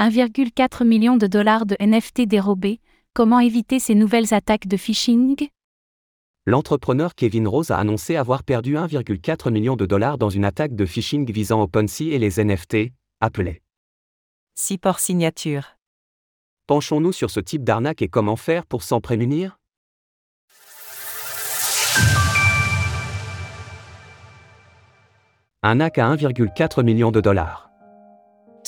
1,4 0.00 0.84
million 0.84 1.16
de 1.16 1.26
dollars 1.26 1.66
de 1.66 1.76
NFT 1.80 2.22
dérobés, 2.22 2.78
comment 3.14 3.40
éviter 3.40 3.80
ces 3.80 3.96
nouvelles 3.96 4.32
attaques 4.32 4.68
de 4.68 4.76
phishing? 4.76 5.48
L'entrepreneur 6.46 7.16
Kevin 7.16 7.48
Rose 7.48 7.72
a 7.72 7.78
annoncé 7.78 8.14
avoir 8.14 8.44
perdu 8.44 8.76
1,4 8.76 9.50
million 9.50 9.74
de 9.74 9.86
dollars 9.86 10.16
dans 10.16 10.30
une 10.30 10.44
attaque 10.44 10.76
de 10.76 10.86
phishing 10.86 11.28
visant 11.32 11.60
OpenSea 11.62 12.12
et 12.12 12.20
les 12.20 12.38
NFT, 12.38 12.92
appelés 13.20 13.60
Seaport 14.54 15.00
Signature. 15.00 15.76
Penchons-nous 16.68 17.12
sur 17.12 17.30
ce 17.30 17.40
type 17.40 17.64
d'arnaque 17.64 18.00
et 18.00 18.08
comment 18.08 18.36
faire 18.36 18.66
pour 18.66 18.84
s'en 18.84 19.00
prémunir? 19.00 19.58
Un 25.64 25.80
hack 25.80 25.98
à 25.98 26.14
1,4 26.14 26.84
million 26.84 27.10
de 27.10 27.20
dollars. 27.20 27.67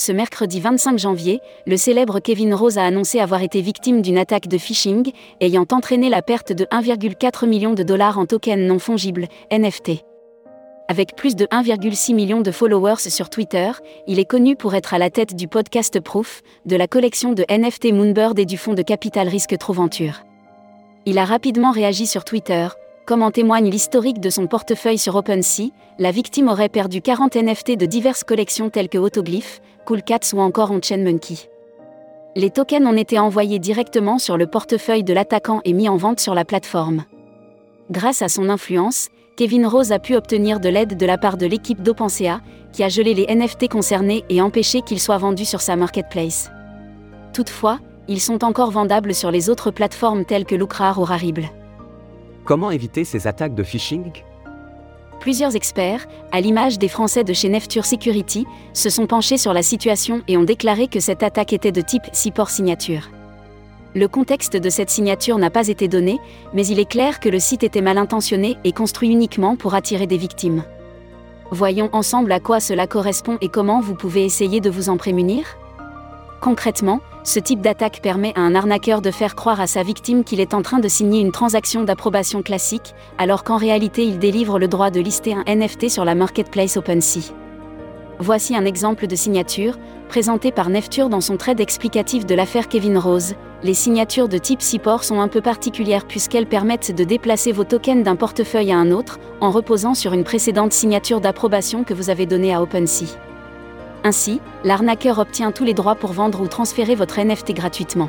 Ce 0.00 0.12
mercredi 0.12 0.60
25 0.60 0.98
janvier, 0.98 1.40
le 1.66 1.76
célèbre 1.76 2.20
Kevin 2.20 2.54
Rose 2.54 2.78
a 2.78 2.84
annoncé 2.86 3.20
avoir 3.20 3.42
été 3.42 3.60
victime 3.60 4.00
d'une 4.00 4.16
attaque 4.16 4.48
de 4.48 4.56
phishing, 4.56 5.12
ayant 5.42 5.66
entraîné 5.70 6.08
la 6.08 6.22
perte 6.22 6.54
de 6.54 6.64
1,4 6.64 7.46
million 7.46 7.74
de 7.74 7.82
dollars 7.82 8.18
en 8.18 8.24
tokens 8.24 8.66
non 8.66 8.78
fongibles, 8.78 9.28
NFT. 9.52 10.02
Avec 10.88 11.16
plus 11.16 11.36
de 11.36 11.44
1,6 11.44 12.14
million 12.14 12.40
de 12.40 12.50
followers 12.50 13.10
sur 13.10 13.28
Twitter, 13.28 13.72
il 14.06 14.18
est 14.18 14.24
connu 14.24 14.56
pour 14.56 14.74
être 14.74 14.94
à 14.94 14.98
la 14.98 15.10
tête 15.10 15.36
du 15.36 15.48
podcast 15.48 16.00
Proof, 16.00 16.40
de 16.64 16.76
la 16.76 16.86
collection 16.86 17.34
de 17.34 17.44
NFT 17.50 17.92
Moonbird 17.92 18.38
et 18.38 18.46
du 18.46 18.56
fonds 18.56 18.72
de 18.72 18.80
capital 18.80 19.28
risque 19.28 19.58
Troventure. 19.58 20.22
Il 21.04 21.18
a 21.18 21.26
rapidement 21.26 21.72
réagi 21.72 22.06
sur 22.06 22.24
Twitter, 22.24 22.68
comme 23.10 23.24
en 23.24 23.32
témoigne 23.32 23.68
l'historique 23.68 24.20
de 24.20 24.30
son 24.30 24.46
portefeuille 24.46 24.96
sur 24.96 25.16
OpenSea, 25.16 25.72
la 25.98 26.12
victime 26.12 26.46
aurait 26.46 26.68
perdu 26.68 27.02
40 27.02 27.34
NFT 27.34 27.76
de 27.76 27.84
diverses 27.84 28.22
collections 28.22 28.70
telles 28.70 28.88
que 28.88 28.98
Autoglyph, 28.98 29.60
Ou 29.90 30.40
encore 30.40 30.70
On-Chain 30.70 30.98
Monkey. 30.98 31.50
Les 32.36 32.50
tokens 32.50 32.86
ont 32.86 32.96
été 32.96 33.18
envoyés 33.18 33.58
directement 33.58 34.18
sur 34.18 34.36
le 34.36 34.46
portefeuille 34.46 35.02
de 35.02 35.12
l'attaquant 35.12 35.60
et 35.64 35.72
mis 35.72 35.88
en 35.88 35.96
vente 35.96 36.20
sur 36.20 36.32
la 36.34 36.44
plateforme. 36.44 37.04
Grâce 37.90 38.22
à 38.22 38.28
son 38.28 38.48
influence, 38.50 39.08
Kevin 39.36 39.66
Rose 39.66 39.90
a 39.90 39.98
pu 39.98 40.14
obtenir 40.14 40.60
de 40.60 40.68
l'aide 40.68 40.96
de 40.96 41.06
la 41.06 41.18
part 41.18 41.36
de 41.36 41.46
l'équipe 41.46 41.82
d'OpenSea, 41.82 42.40
qui 42.72 42.84
a 42.84 42.88
gelé 42.88 43.14
les 43.14 43.34
NFT 43.34 43.68
concernés 43.68 44.22
et 44.28 44.40
empêché 44.40 44.82
qu'ils 44.82 45.00
soient 45.00 45.18
vendus 45.18 45.44
sur 45.44 45.60
sa 45.60 45.74
marketplace. 45.74 46.52
Toutefois, 47.32 47.80
ils 48.06 48.20
sont 48.20 48.44
encore 48.44 48.70
vendables 48.70 49.12
sur 49.12 49.32
les 49.32 49.50
autres 49.50 49.72
plateformes 49.72 50.24
telles 50.24 50.44
que 50.44 50.54
Lucrar 50.54 51.00
ou 51.00 51.04
Rarible. 51.04 51.48
Comment 52.44 52.70
éviter 52.70 53.02
ces 53.02 53.26
attaques 53.26 53.56
de 53.56 53.64
phishing? 53.64 54.12
Plusieurs 55.20 55.54
experts, 55.54 56.06
à 56.32 56.40
l'image 56.40 56.78
des 56.78 56.88
Français 56.88 57.24
de 57.24 57.34
chez 57.34 57.50
Nefture 57.50 57.84
Security, 57.84 58.46
se 58.72 58.88
sont 58.88 59.06
penchés 59.06 59.36
sur 59.36 59.52
la 59.52 59.62
situation 59.62 60.22
et 60.28 60.38
ont 60.38 60.44
déclaré 60.44 60.88
que 60.88 60.98
cette 60.98 61.22
attaque 61.22 61.52
était 61.52 61.72
de 61.72 61.82
type 61.82 62.04
support 62.14 62.48
signature. 62.48 63.10
Le 63.94 64.08
contexte 64.08 64.56
de 64.56 64.70
cette 64.70 64.88
signature 64.88 65.36
n'a 65.36 65.50
pas 65.50 65.68
été 65.68 65.88
donné, 65.88 66.18
mais 66.54 66.66
il 66.66 66.80
est 66.80 66.88
clair 66.88 67.20
que 67.20 67.28
le 67.28 67.38
site 67.38 67.62
était 67.62 67.82
mal 67.82 67.98
intentionné 67.98 68.56
et 68.64 68.72
construit 68.72 69.10
uniquement 69.10 69.56
pour 69.56 69.74
attirer 69.74 70.06
des 70.06 70.16
victimes. 70.16 70.64
Voyons 71.50 71.90
ensemble 71.92 72.32
à 72.32 72.40
quoi 72.40 72.58
cela 72.58 72.86
correspond 72.86 73.36
et 73.42 73.48
comment 73.48 73.82
vous 73.82 73.96
pouvez 73.96 74.24
essayer 74.24 74.60
de 74.60 74.70
vous 74.70 74.88
en 74.88 74.96
prémunir 74.96 75.44
Concrètement, 76.40 77.00
ce 77.22 77.38
type 77.38 77.60
d'attaque 77.60 78.00
permet 78.02 78.32
à 78.34 78.40
un 78.40 78.54
arnaqueur 78.54 79.02
de 79.02 79.10
faire 79.10 79.34
croire 79.34 79.60
à 79.60 79.66
sa 79.66 79.82
victime 79.82 80.24
qu'il 80.24 80.40
est 80.40 80.54
en 80.54 80.62
train 80.62 80.78
de 80.78 80.88
signer 80.88 81.20
une 81.20 81.32
transaction 81.32 81.84
d'approbation 81.84 82.42
classique, 82.42 82.94
alors 83.18 83.44
qu'en 83.44 83.58
réalité 83.58 84.04
il 84.04 84.18
délivre 84.18 84.58
le 84.58 84.66
droit 84.66 84.90
de 84.90 85.00
lister 85.00 85.34
un 85.34 85.44
NFT 85.46 85.90
sur 85.90 86.06
la 86.06 86.14
marketplace 86.14 86.78
OpenSea. 86.78 87.34
Voici 88.20 88.56
un 88.56 88.64
exemple 88.64 89.06
de 89.06 89.16
signature, 89.16 89.78
présenté 90.08 90.50
par 90.50 90.70
Nefture 90.70 91.10
dans 91.10 91.20
son 91.20 91.36
trade 91.36 91.60
explicatif 91.60 92.24
de 92.24 92.34
l'affaire 92.34 92.68
Kevin 92.68 92.96
Rose. 92.96 93.34
Les 93.62 93.74
signatures 93.74 94.28
de 94.28 94.38
type 94.38 94.62
support 94.62 95.04
sont 95.04 95.20
un 95.20 95.28
peu 95.28 95.42
particulières 95.42 96.06
puisqu'elles 96.06 96.46
permettent 96.46 96.94
de 96.94 97.04
déplacer 97.04 97.52
vos 97.52 97.64
tokens 97.64 98.02
d'un 98.02 98.16
portefeuille 98.16 98.72
à 98.72 98.78
un 98.78 98.92
autre, 98.92 99.18
en 99.42 99.50
reposant 99.50 99.94
sur 99.94 100.14
une 100.14 100.24
précédente 100.24 100.72
signature 100.72 101.20
d'approbation 101.20 101.84
que 101.84 101.92
vous 101.94 102.08
avez 102.08 102.24
donnée 102.24 102.54
à 102.54 102.62
OpenSea. 102.62 103.29
Ainsi, 104.04 104.40
l'arnaqueur 104.64 105.18
obtient 105.18 105.52
tous 105.52 105.64
les 105.64 105.74
droits 105.74 105.94
pour 105.94 106.12
vendre 106.12 106.40
ou 106.40 106.46
transférer 106.46 106.94
votre 106.94 107.20
NFT 107.20 107.54
gratuitement. 107.54 108.08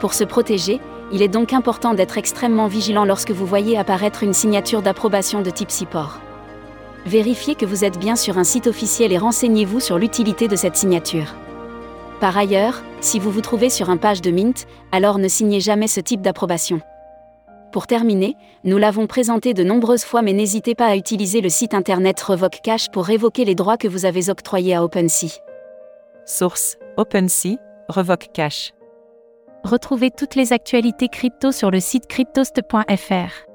Pour 0.00 0.14
se 0.14 0.24
protéger, 0.24 0.80
il 1.12 1.22
est 1.22 1.28
donc 1.28 1.52
important 1.52 1.94
d'être 1.94 2.18
extrêmement 2.18 2.68
vigilant 2.68 3.04
lorsque 3.04 3.32
vous 3.32 3.46
voyez 3.46 3.76
apparaître 3.76 4.22
une 4.22 4.32
signature 4.32 4.82
d'approbation 4.82 5.42
de 5.42 5.50
type 5.50 5.70
support. 5.70 6.18
Vérifiez 7.04 7.56
que 7.56 7.66
vous 7.66 7.84
êtes 7.84 7.98
bien 7.98 8.16
sur 8.16 8.38
un 8.38 8.44
site 8.44 8.68
officiel 8.68 9.12
et 9.12 9.18
renseignez-vous 9.18 9.80
sur 9.80 9.98
l'utilité 9.98 10.46
de 10.46 10.56
cette 10.56 10.76
signature. 10.76 11.34
Par 12.20 12.36
ailleurs, 12.38 12.82
si 13.00 13.18
vous 13.18 13.32
vous 13.32 13.40
trouvez 13.40 13.70
sur 13.70 13.90
un 13.90 13.96
page 13.96 14.22
de 14.22 14.30
Mint, 14.30 14.66
alors 14.92 15.18
ne 15.18 15.26
signez 15.26 15.60
jamais 15.60 15.88
ce 15.88 15.98
type 15.98 16.22
d'approbation. 16.22 16.80
Pour 17.72 17.86
terminer, 17.86 18.36
nous 18.64 18.76
l'avons 18.76 19.06
présenté 19.06 19.54
de 19.54 19.64
nombreuses 19.64 20.04
fois 20.04 20.20
mais 20.20 20.34
n'hésitez 20.34 20.74
pas 20.74 20.88
à 20.88 20.96
utiliser 20.96 21.40
le 21.40 21.48
site 21.48 21.72
internet 21.72 22.20
Revoke 22.20 22.60
Cash 22.62 22.90
pour 22.92 23.06
révoquer 23.06 23.46
les 23.46 23.54
droits 23.54 23.78
que 23.78 23.88
vous 23.88 24.04
avez 24.04 24.28
octroyés 24.28 24.74
à 24.74 24.84
OpenSea. 24.84 25.40
Source 26.26 26.76
OpenSea, 26.98 27.56
Revoke 27.88 28.28
Cash. 28.34 28.72
Retrouvez 29.64 30.10
toutes 30.10 30.34
les 30.34 30.52
actualités 30.52 31.08
crypto 31.08 31.50
sur 31.50 31.70
le 31.70 31.80
site 31.80 32.06
cryptost.fr. 32.08 33.46